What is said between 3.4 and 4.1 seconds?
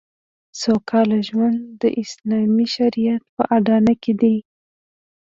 اډانه